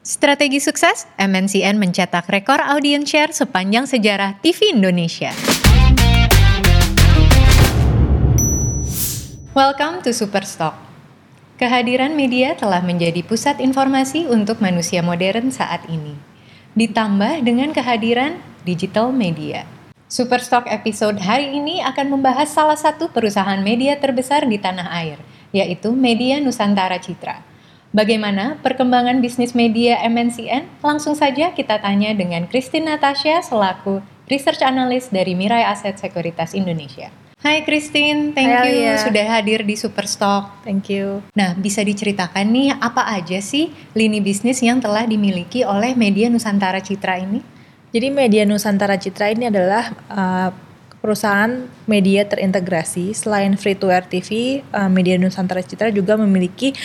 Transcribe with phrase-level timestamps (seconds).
[0.00, 5.28] Strategi sukses, MNCN mencetak rekor audience share sepanjang sejarah TV Indonesia.
[9.52, 10.72] Welcome to Superstock.
[11.60, 16.16] Kehadiran media telah menjadi pusat informasi untuk manusia modern saat ini.
[16.72, 19.68] Ditambah dengan kehadiran digital media.
[20.08, 25.20] Superstock episode hari ini akan membahas salah satu perusahaan media terbesar di tanah air,
[25.52, 27.49] yaitu Media Nusantara Citra.
[27.90, 30.78] Bagaimana perkembangan bisnis media MNCN?
[30.78, 33.98] Langsung saja kita tanya dengan Christine Natasha selaku
[34.30, 37.10] Research Analyst dari Mirai Aset Sekuritas Indonesia.
[37.42, 38.94] Hai Christine, thank you Alia.
[38.94, 40.62] sudah hadir di Superstock.
[40.62, 41.18] Thank you.
[41.34, 46.78] Nah, bisa diceritakan nih apa aja sih lini bisnis yang telah dimiliki oleh Media Nusantara
[46.78, 47.42] Citra ini?
[47.90, 50.54] Jadi Media Nusantara Citra ini adalah uh,
[51.00, 53.16] perusahaan media terintegrasi.
[53.16, 56.76] Selain free to air TV, uh, Media Nusantara Citra juga memiliki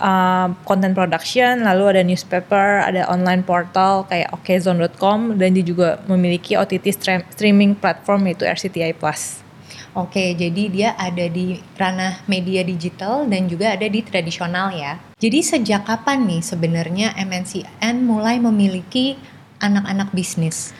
[0.00, 6.56] uh, content production, lalu ada newspaper, ada online portal kayak okezone.com dan dia juga memiliki
[6.56, 9.44] OTT stream- streaming platform yaitu RCTI Plus.
[9.90, 15.02] Oke, jadi dia ada di ranah media digital dan juga ada di tradisional ya.
[15.18, 19.18] Jadi sejak kapan nih sebenarnya MNCN mulai memiliki
[19.58, 20.70] anak-anak bisnis?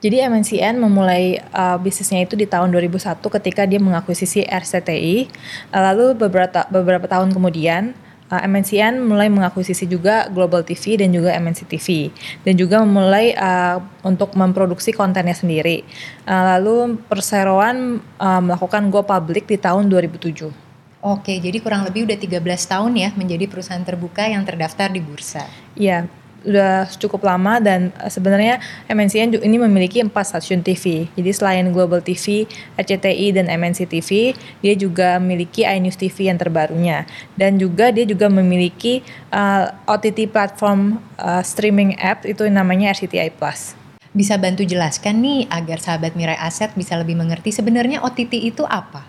[0.00, 5.28] Jadi MNCN memulai uh, bisnisnya itu di tahun 2001 ketika dia mengakuisisi RCTI.
[5.72, 7.96] Lalu beberapa beberapa tahun kemudian
[8.30, 12.10] uh, MNCN mulai mengakuisisi juga Global TV dan juga MNC TV
[12.42, 15.86] dan juga memulai uh, untuk memproduksi kontennya sendiri.
[16.26, 20.66] Uh, lalu perseroan uh, melakukan go public di tahun 2007.
[21.06, 25.46] Oke, jadi kurang lebih udah 13 tahun ya menjadi perusahaan terbuka yang terdaftar di bursa.
[25.78, 26.10] Iya,
[26.46, 31.10] udah cukup lama dan uh, sebenarnya MNCN ini memiliki empat stasiun TV.
[31.18, 32.46] Jadi selain Global TV,
[32.78, 37.04] RCTI dan MNC TV, dia juga memiliki iNews TV yang terbarunya.
[37.34, 39.02] Dan juga dia juga memiliki
[39.34, 43.74] uh, OTT platform uh, streaming app itu namanya RCTI Plus.
[44.16, 49.04] Bisa bantu jelaskan nih agar sahabat Mirai Aset bisa lebih mengerti sebenarnya OTT itu apa?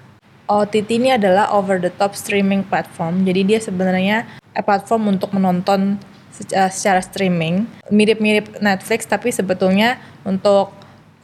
[0.48, 3.24] OTT ini adalah over the top streaming platform.
[3.28, 6.00] Jadi dia sebenarnya eh, platform untuk menonton
[6.38, 10.70] se- eh, secara streaming, mirip-mirip Netflix tapi sebetulnya untuk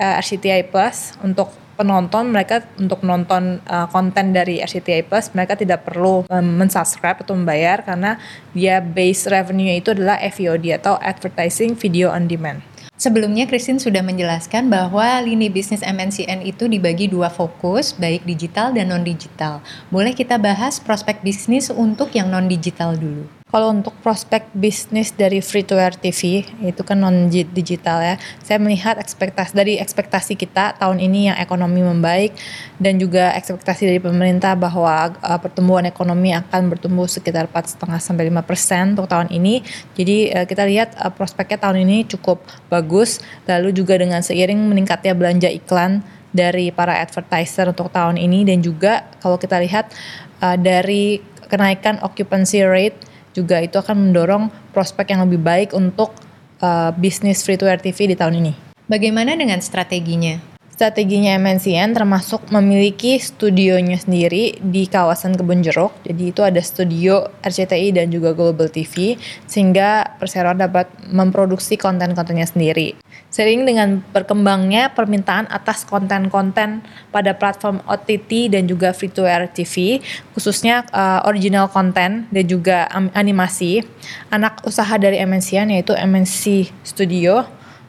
[0.01, 5.85] eh, RCTI Plus untuk penonton mereka untuk menonton eh, konten dari RCTI Plus mereka tidak
[5.85, 8.17] perlu um, mensubscribe atau membayar karena
[8.53, 12.61] dia base revenue-nya itu adalah AVOD atau advertising video on demand.
[12.93, 18.95] Sebelumnya Christine sudah menjelaskan bahwa lini bisnis MNCN itu dibagi dua fokus, baik digital dan
[18.95, 19.59] non-digital.
[19.91, 23.42] Boleh kita bahas prospek bisnis untuk yang non-digital dulu.
[23.53, 28.17] Kalau untuk prospek bisnis dari free to air TV itu kan non digital ya.
[28.41, 32.33] Saya melihat ekspektasi dari ekspektasi kita tahun ini yang ekonomi membaik
[32.81, 38.41] dan juga ekspektasi dari pemerintah bahwa uh, pertumbuhan ekonomi akan bertumbuh sekitar 4,5 sampai 5
[38.41, 39.61] persen untuk tahun ini.
[39.93, 42.41] Jadi uh, kita lihat uh, prospeknya tahun ini cukup
[42.73, 43.21] bagus.
[43.45, 46.01] Lalu juga dengan seiring meningkatnya belanja iklan
[46.33, 49.93] dari para advertiser untuk tahun ini dan juga kalau kita lihat
[50.41, 51.21] uh, dari
[51.53, 56.13] kenaikan occupancy rate juga itu akan mendorong prospek yang lebih baik untuk
[56.61, 58.53] uh, bisnis free to air TV di tahun ini.
[58.87, 60.53] Bagaimana dengan strateginya?
[60.73, 65.93] Strateginya MNCN termasuk memiliki studionya sendiri di kawasan Kebun Jeruk.
[66.01, 69.13] Jadi itu ada studio RCTI dan juga Global TV
[69.45, 72.97] sehingga perseroan dapat memproduksi konten-kontennya sendiri.
[73.33, 79.97] Sering dengan berkembangnya permintaan atas konten-konten pada platform OTT dan juga free to air TV,
[80.37, 82.85] khususnya uh, original konten dan juga
[83.17, 83.81] animasi,
[84.29, 87.41] anak usaha dari MNCN yaitu MNC Studio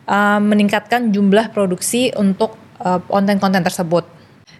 [0.08, 4.08] uh, meningkatkan jumlah produksi untuk uh, konten-konten tersebut.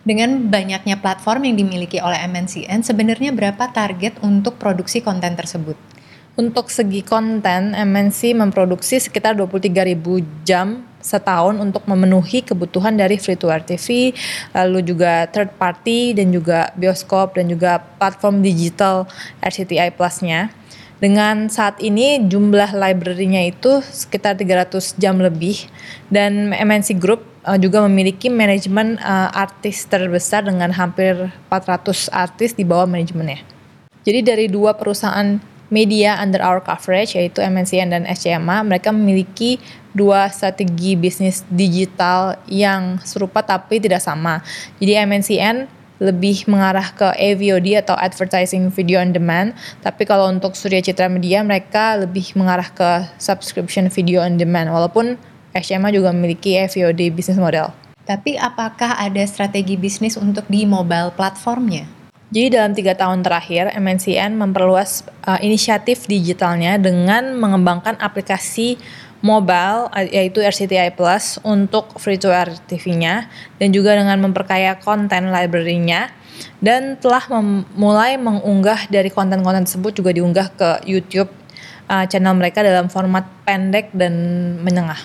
[0.05, 5.94] Dengan banyaknya platform yang dimiliki oleh MNCN, sebenarnya berapa target untuk produksi konten tersebut?
[6.34, 9.95] Untuk segi konten, MNC memproduksi sekitar 23.000
[10.43, 14.11] jam setahun untuk memenuhi kebutuhan dari free to air TV,
[14.50, 19.06] lalu juga third party dan juga bioskop dan juga platform digital
[19.47, 20.50] RCTI Plus-nya.
[20.99, 25.70] Dengan saat ini jumlah library-nya itu sekitar 300 jam lebih
[26.11, 32.67] dan MNC Group uh, juga memiliki manajemen uh, artis terbesar dengan hampir 400 artis di
[32.67, 33.44] bawah manajemennya.
[34.03, 39.56] Jadi dari dua perusahaan media under our coverage yaitu MNCN dan SCMA, mereka memiliki
[39.94, 44.43] dua strategi bisnis digital yang serupa tapi tidak sama.
[44.82, 45.56] Jadi MNCN
[46.02, 51.40] lebih mengarah ke AVOD atau advertising video on demand, tapi kalau untuk Surya Citra Media
[51.46, 55.14] mereka lebih mengarah ke subscription video on demand walaupun
[55.55, 57.70] SCMA juga memiliki AVOD business model.
[58.05, 62.04] Tapi apakah ada strategi bisnis untuk di mobile platformnya?
[62.35, 68.75] Jadi dalam tiga tahun terakhir, MNCN memperluas uh, inisiatif digitalnya dengan mengembangkan aplikasi
[69.23, 73.31] mobile yaitu RCTI Plus untuk free to air TV-nya
[73.63, 76.11] dan juga dengan memperkaya konten library-nya
[76.59, 77.23] dan telah
[77.79, 81.31] mulai mengunggah dari konten-konten tersebut juga diunggah ke YouTube
[81.87, 84.13] uh, channel mereka dalam format pendek dan
[84.59, 84.99] menengah.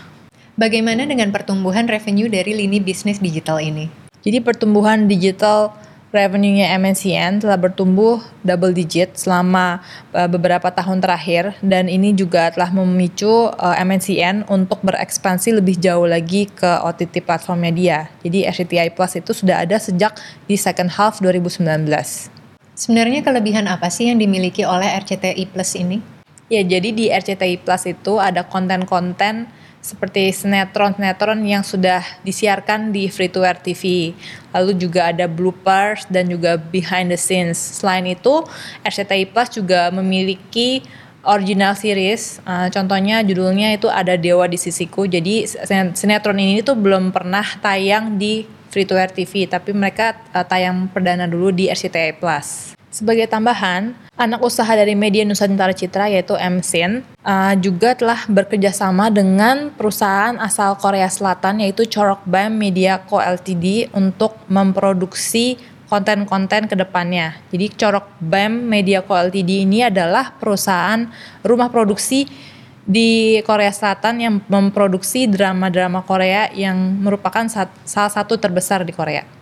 [0.57, 3.85] Bagaimana dengan pertumbuhan revenue dari lini bisnis digital ini?
[4.25, 5.77] Jadi pertumbuhan digital
[6.09, 9.81] revenue-nya MNCN telah bertumbuh double digit selama
[10.13, 15.77] uh, beberapa tahun terakhir dan ini juga telah memicu uh, eh, MNCN untuk berekspansi lebih
[15.77, 17.99] jauh lagi ke OTT platformnya dia.
[18.25, 20.17] Jadi RCTI Plus itu sudah ada sejak
[20.49, 21.61] di second half 2019.
[22.73, 26.01] Sebenarnya kelebihan apa sih yang dimiliki oleh RCTI Plus ini?
[26.49, 29.45] Ya, jadi di RCTI Plus itu ada konten-konten
[29.79, 34.11] seperti sinetron-sinetron yang sudah disiarkan di free to air TV.
[34.51, 37.57] Lalu juga ada bloopers dan juga behind the scenes.
[37.57, 38.43] Selain itu,
[38.83, 40.83] RCTI Plus juga memiliki
[41.23, 42.39] original series.
[42.43, 45.07] Uh, contohnya judulnya itu ada Dewa di Sisiku.
[45.07, 45.47] Jadi
[45.95, 50.87] sinetron ini tuh belum pernah tayang di free to air TV, tapi mereka uh, tayang
[50.91, 52.78] perdana dulu di RCTI Plus.
[52.89, 59.13] Sebagai tambahan, anak usaha dari media Nusantara Citra yaitu MSIN uh, juga telah bekerja sama
[59.13, 66.73] dengan perusahaan asal Korea Selatan yaitu Chorok Bam Media Co Ltd untuk memproduksi konten-konten ke
[66.73, 67.37] depannya.
[67.53, 71.05] Jadi Chorok Bam Media Co Ltd ini adalah perusahaan
[71.45, 72.25] rumah produksi
[72.89, 77.45] di Korea Selatan yang memproduksi drama-drama Korea yang merupakan
[77.85, 79.38] salah satu terbesar di Korea.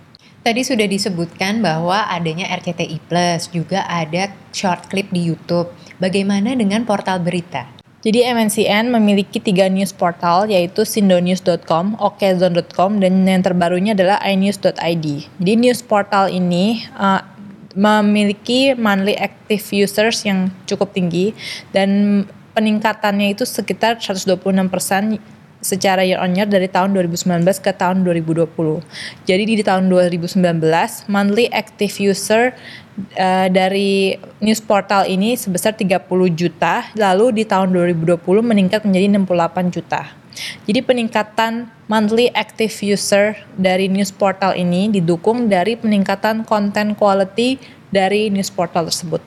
[0.48, 5.68] Tadi sudah disebutkan bahwa adanya RCTI Plus, juga ada short clip di YouTube.
[6.00, 7.68] Bagaimana dengan portal berita?
[8.00, 15.06] Jadi MNCN memiliki tiga news portal yaitu sindonews.com, okezone.com, dan yang terbarunya adalah inews.id.
[15.28, 17.28] Jadi news portal ini uh,
[17.76, 21.36] memiliki monthly active users yang cukup tinggi
[21.76, 22.24] dan
[22.56, 24.40] peningkatannya itu sekitar 126%
[25.62, 28.48] secara year on year dari tahun 2019 ke tahun 2020.
[29.26, 30.38] Jadi di tahun 2019
[31.10, 32.54] monthly active user
[33.18, 39.76] uh, dari news portal ini sebesar 30 juta, lalu di tahun 2020 meningkat menjadi 68
[39.76, 40.02] juta.
[40.70, 47.58] Jadi peningkatan monthly active user dari news portal ini didukung dari peningkatan konten quality
[47.90, 49.24] dari news portal tersebut.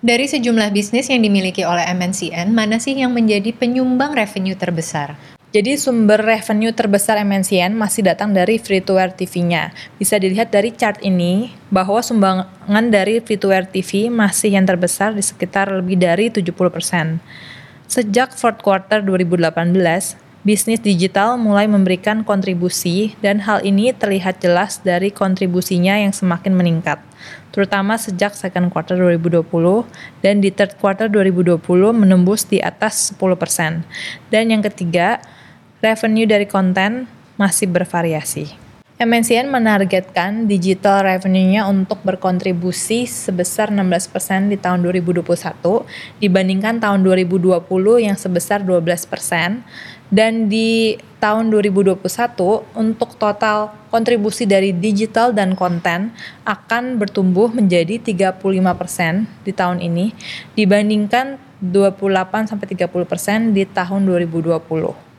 [0.00, 5.12] Dari sejumlah bisnis yang dimiliki oleh MNCN, mana sih yang menjadi penyumbang revenue terbesar?
[5.50, 9.74] Jadi sumber revenue terbesar MNCN masih datang dari free to air TV-nya.
[9.98, 15.10] Bisa dilihat dari chart ini bahwa sumbangan dari free to air TV masih yang terbesar
[15.10, 17.18] di sekitar lebih dari 70%.
[17.90, 19.66] Sejak fourth quarter 2018,
[20.46, 27.02] bisnis digital mulai memberikan kontribusi dan hal ini terlihat jelas dari kontribusinya yang semakin meningkat,
[27.50, 29.42] terutama sejak second quarter 2020
[30.22, 31.58] dan di third quarter 2020
[31.90, 33.82] menembus di atas 10%.
[34.30, 35.18] Dan yang ketiga,
[35.80, 37.08] revenue dari konten
[37.40, 38.70] masih bervariasi.
[39.00, 45.24] MNCN menargetkan digital revenue-nya untuk berkontribusi sebesar 16% di tahun 2021
[46.20, 47.64] dibandingkan tahun 2020
[47.96, 49.64] yang sebesar 12%
[50.12, 51.96] dan di tahun 2021
[52.76, 56.12] untuk total kontribusi dari digital dan konten
[56.44, 58.36] akan bertumbuh menjadi 35%
[59.48, 60.12] di tahun ini
[60.60, 65.09] dibandingkan 28 sampai 30% di tahun 2020.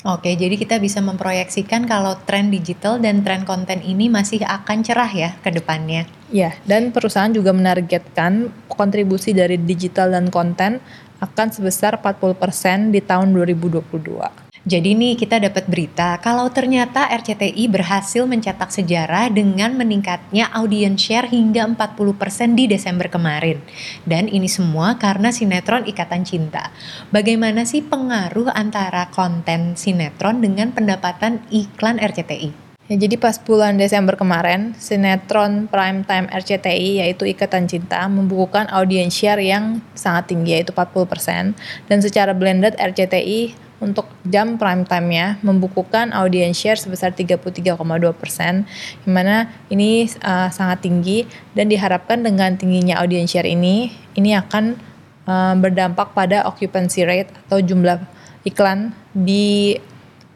[0.00, 5.12] Oke, jadi kita bisa memproyeksikan kalau tren digital dan tren konten ini masih akan cerah
[5.12, 6.08] ya ke depannya.
[6.32, 10.80] Ya, dan perusahaan juga menargetkan kontribusi dari digital dan konten
[11.20, 14.49] akan sebesar 40% di tahun 2022.
[14.70, 21.26] Jadi nih kita dapat berita kalau ternyata RCTI berhasil mencetak sejarah dengan meningkatnya audience share
[21.26, 23.58] hingga 40% di Desember kemarin.
[24.06, 26.70] Dan ini semua karena sinetron Ikatan Cinta.
[27.10, 32.70] Bagaimana sih pengaruh antara konten sinetron dengan pendapatan iklan RCTI?
[32.86, 39.18] Ya, jadi pas bulan Desember kemarin, sinetron prime time RCTI yaitu Ikatan Cinta membukukan audience
[39.18, 41.58] share yang sangat tinggi yaitu 40%
[41.90, 47.80] dan secara blended RCTI untuk jam prime time-nya membukukan audience share sebesar 33,2
[48.12, 48.68] persen,
[49.08, 51.24] yang mana ini uh, sangat tinggi
[51.56, 54.76] dan diharapkan dengan tingginya audience share ini, ini akan
[55.24, 58.04] uh, berdampak pada occupancy rate atau jumlah
[58.44, 59.76] iklan di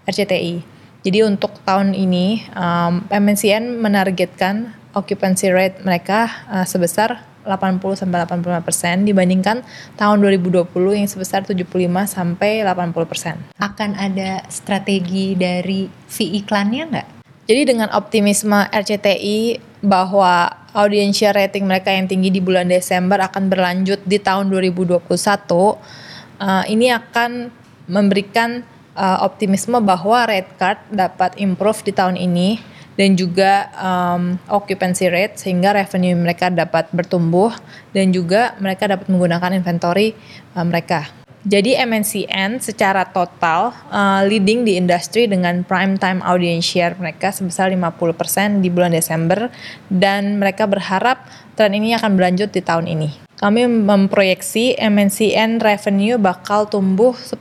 [0.08, 0.64] RCTI.
[1.04, 8.66] Jadi untuk tahun ini um, MNCN menargetkan occupancy rate mereka uh, sebesar 80 sampai 85
[8.66, 9.62] persen dibandingkan
[9.94, 11.68] tahun 2020 yang sebesar 75
[12.08, 13.36] sampai 80 persen.
[13.60, 17.08] Akan ada strategi dari fee iklannya nggak?
[17.44, 24.00] Jadi dengan optimisme RCTI bahwa audience rating mereka yang tinggi di bulan Desember akan berlanjut
[24.08, 27.52] di tahun 2021, uh, ini akan
[27.84, 28.64] memberikan
[28.96, 35.38] uh, optimisme bahwa red card dapat improve di tahun ini dan juga um, occupancy rate
[35.38, 37.50] sehingga revenue mereka dapat bertumbuh
[37.90, 40.14] dan juga mereka dapat menggunakan inventory
[40.54, 41.10] uh, mereka.
[41.44, 47.68] Jadi MNCN secara total uh, leading di industri dengan prime time audience share mereka sebesar
[47.68, 49.52] 50% di bulan Desember
[49.92, 51.20] dan mereka berharap
[51.52, 53.12] tren ini akan berlanjut di tahun ini.
[53.36, 57.36] Kami memproyeksi MNCN revenue bakal tumbuh 10%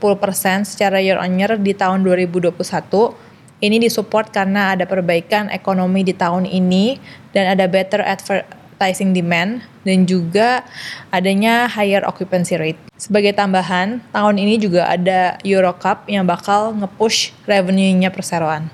[0.68, 2.52] secara year on year di tahun 2021
[3.64, 7.00] ini disupport karena ada perbaikan ekonomi di tahun ini
[7.32, 10.68] dan ada better advertising demand dan juga
[11.16, 12.82] adanya higher occupancy rate.
[13.00, 18.68] Sebagai tambahan, tahun ini juga ada Euro Cup yang bakal nge-push revenue-nya perseroan.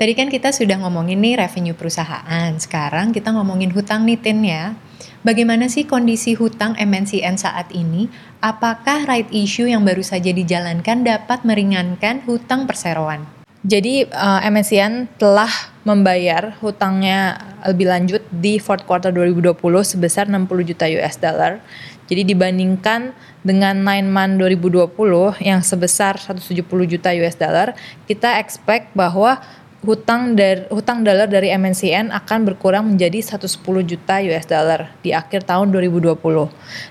[0.00, 4.72] Tadi kan kita sudah ngomongin nih revenue perusahaan, sekarang kita ngomongin hutang nih Tin ya.
[5.20, 8.08] Bagaimana sih kondisi hutang MNCN saat ini?
[8.40, 13.39] Apakah right issue yang baru saja dijalankan dapat meringankan hutang perseroan?
[13.60, 15.52] Jadi uh, MNCN telah
[15.84, 17.36] membayar hutangnya
[17.68, 19.52] lebih lanjut di fourth quarter 2020
[19.84, 21.60] sebesar 60 juta US dollar.
[22.08, 23.12] Jadi dibandingkan
[23.44, 27.76] dengan 9 month 2020 yang sebesar 170 juta US dollar,
[28.08, 29.38] kita expect bahwa
[29.80, 35.48] hutang dari hutang dolar dari MNCN akan berkurang menjadi 110 juta US dollar di akhir
[35.48, 36.20] tahun 2020.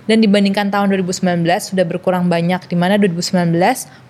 [0.09, 3.53] Dan dibandingkan tahun 2019 sudah berkurang banyak di mana 2019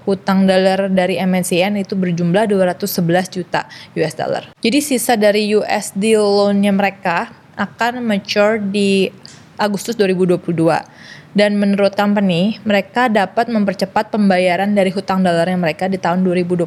[0.08, 3.68] hutang dolar dari MNCN itu berjumlah 211 juta
[4.00, 4.44] US dollar.
[4.64, 9.12] Jadi sisa dari USD loan-nya mereka akan mature di
[9.60, 10.40] Agustus 2022
[11.38, 16.66] dan menurut company, mereka dapat mempercepat pembayaran dari hutang dolarnya mereka di tahun 2021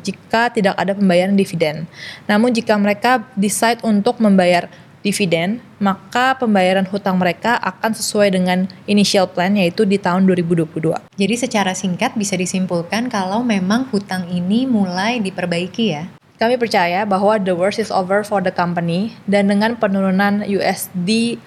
[0.00, 1.84] jika tidak ada pembayaran dividen.
[2.24, 4.72] Namun jika mereka decide untuk membayar
[5.04, 10.94] dividen, maka pembayaran hutang mereka akan sesuai dengan initial plan yaitu di tahun 2022.
[11.18, 16.06] Jadi secara singkat bisa disimpulkan kalau memang hutang ini mulai diperbaiki ya.
[16.40, 21.38] Kami percaya bahwa the worst is over for the company dan dengan penurunan USD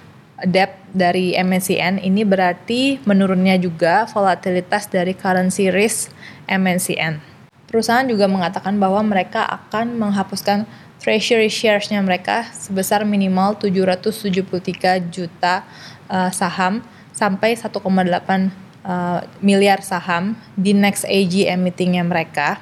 [0.44, 6.12] debt dari MNCN ini berarti menurunnya juga volatilitas dari currency risk
[6.52, 7.24] MNCN.
[7.72, 10.68] Perusahaan juga mengatakan bahwa mereka akan menghapuskan
[11.00, 15.64] treasury shares-nya mereka sebesar minimal 773 juta
[16.08, 16.84] uh, saham
[17.16, 22.60] sampai 1,8 uh, miliar saham di next AGM meetingnya mereka.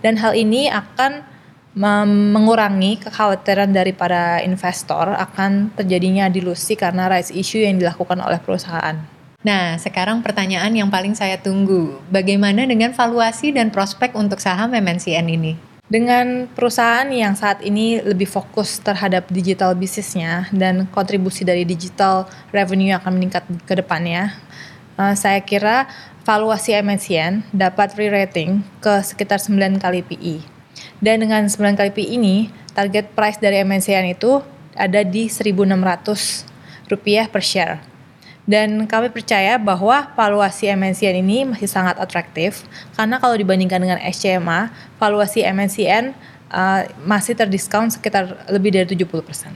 [0.00, 1.35] Dan hal ini akan
[1.76, 8.96] mengurangi kekhawatiran dari para investor akan terjadinya dilusi karena rights issue yang dilakukan oleh perusahaan.
[9.44, 15.28] Nah, sekarang pertanyaan yang paling saya tunggu, bagaimana dengan valuasi dan prospek untuk saham MNCN
[15.28, 15.52] ini?
[15.86, 22.90] Dengan perusahaan yang saat ini lebih fokus terhadap digital bisnisnya dan kontribusi dari digital revenue
[22.98, 24.34] akan meningkat ke depannya,
[24.98, 25.86] uh, saya kira
[26.26, 30.55] valuasi MNCN dapat re-rating ke sekitar 9 kali PE
[31.00, 34.40] dan dengan 9 kali P ini, target price dari MNCN itu
[34.76, 37.80] ada di 1.600 rupiah per share.
[38.46, 42.62] Dan kami percaya bahwa valuasi MNCN ini masih sangat atraktif
[42.94, 44.70] karena kalau dibandingkan dengan SCMA,
[45.02, 46.14] valuasi MNCN
[46.54, 49.50] uh, masih terdiskon sekitar lebih dari 70%.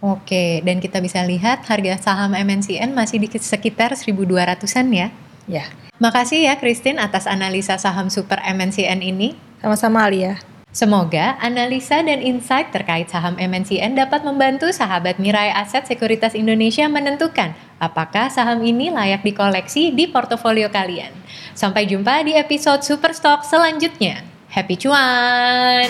[0.00, 5.08] Oke, dan kita bisa lihat harga saham MNCN masih di sekitar 1.200-an ya?
[5.44, 5.64] Ya.
[6.00, 9.36] Makasih ya Christine atas analisa saham super MNCN ini.
[9.64, 10.36] Sama-sama Alia.
[10.76, 17.56] Semoga analisa dan insight terkait saham MNCN dapat membantu sahabat Mirai Aset Sekuritas Indonesia menentukan
[17.80, 21.16] apakah saham ini layak dikoleksi di portofolio kalian.
[21.56, 24.20] Sampai jumpa di episode Superstock selanjutnya.
[24.52, 25.88] Happy cuan!